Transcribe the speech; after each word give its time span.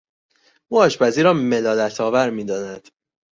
او 0.67 0.79
آشپزی 0.81 1.23
را 1.23 1.33
ملالت 1.33 2.01
آور 2.01 2.29
میداند. 2.29 2.87